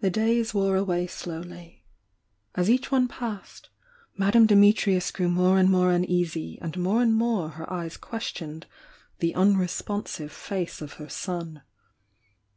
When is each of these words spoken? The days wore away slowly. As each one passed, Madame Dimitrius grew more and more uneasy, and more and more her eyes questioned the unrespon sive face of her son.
The 0.00 0.10
days 0.10 0.54
wore 0.54 0.74
away 0.74 1.06
slowly. 1.06 1.84
As 2.56 2.68
each 2.68 2.90
one 2.90 3.06
passed, 3.06 3.68
Madame 4.16 4.44
Dimitrius 4.44 5.12
grew 5.12 5.28
more 5.28 5.56
and 5.56 5.70
more 5.70 5.92
uneasy, 5.92 6.58
and 6.60 6.76
more 6.76 7.00
and 7.00 7.14
more 7.14 7.50
her 7.50 7.72
eyes 7.72 7.96
questioned 7.96 8.66
the 9.20 9.34
unrespon 9.36 10.08
sive 10.08 10.32
face 10.32 10.82
of 10.82 10.94
her 10.94 11.08
son. 11.08 11.62